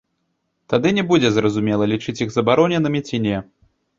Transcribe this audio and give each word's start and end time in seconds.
Тады 0.71 0.93
не 0.97 1.01
будзе 1.11 1.29
зразумела, 1.35 1.83
лічыць 1.93 2.17
іх 2.27 2.33
забароненымі, 2.37 2.99
ці 3.11 3.23
не. 3.29 3.37